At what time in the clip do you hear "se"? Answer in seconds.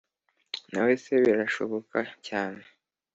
1.03-1.13